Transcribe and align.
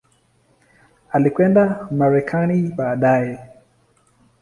Alikwenda 1.11 1.87
Marekani 1.91 2.59
baadaye. 2.77 3.39